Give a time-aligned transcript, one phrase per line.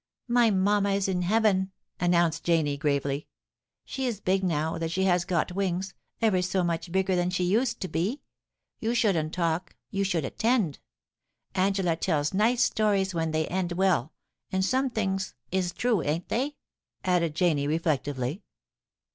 [0.27, 3.27] *My mamma is in heaven,' announced Janie, gravely.
[3.55, 5.93] * She is big now that she has got wings—
[6.23, 8.23] ever so much bigger than she used to be.
[8.79, 10.79] You shouldn't talk— you should attend.
[11.53, 14.11] Angela tells nice stories when they end well—
[14.51, 16.55] and some things is true, ain't they?'
[17.13, 18.41] added Janie, reflec tively.